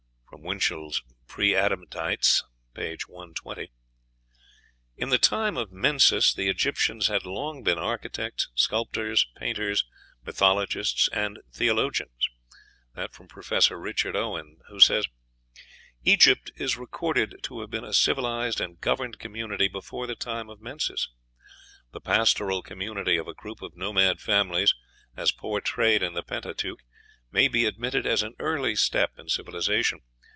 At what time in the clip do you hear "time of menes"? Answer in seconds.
5.19-6.33, 20.15-21.09